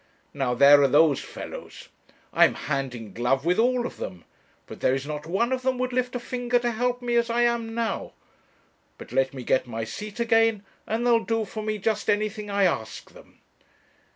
[0.33, 1.89] Now, there are those fellows;
[2.33, 4.23] I am hand and glove with all of them;
[4.65, 7.29] but there is not one of them would lift a finger to help me as
[7.29, 8.13] I am now;
[8.97, 12.63] but let me get my seat again, and they'll do for me just anything I
[12.63, 13.41] ask them.